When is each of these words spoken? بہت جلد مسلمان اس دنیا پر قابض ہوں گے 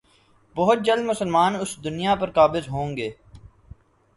بہت 0.55 0.79
جلد 0.85 1.05
مسلمان 1.05 1.55
اس 1.55 1.77
دنیا 1.83 2.15
پر 2.15 2.29
قابض 2.31 2.69
ہوں 2.69 2.97
گے 2.97 3.09